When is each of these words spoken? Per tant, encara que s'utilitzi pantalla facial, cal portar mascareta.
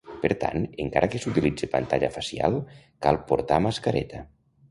Per 0.21 0.29
tant, 0.43 0.63
encara 0.83 1.09
que 1.15 1.19
s'utilitzi 1.25 1.69
pantalla 1.75 2.09
facial, 2.15 2.57
cal 3.07 3.23
portar 3.33 3.63
mascareta. 3.67 4.23